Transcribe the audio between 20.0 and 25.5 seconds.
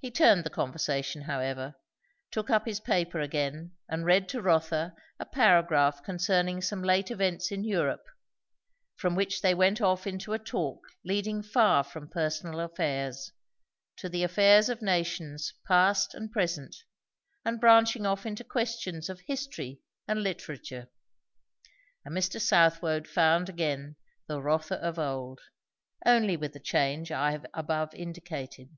and literature. And Mr. Southwode found again the Rotha of old,